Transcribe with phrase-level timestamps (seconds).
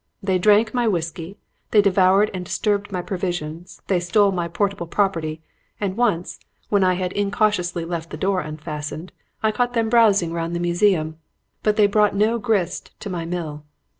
[0.23, 1.37] They drank my whiskey,
[1.69, 5.43] they devoured and distributed my provisions, they stole my portable property,
[5.79, 6.39] and once,
[6.69, 9.11] when I had incautiously left the door unfastened,
[9.43, 11.17] I caught them browsing round the museum;
[11.61, 13.63] but they brought no grist to my mill.